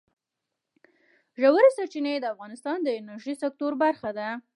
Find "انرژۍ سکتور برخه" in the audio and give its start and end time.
2.99-4.09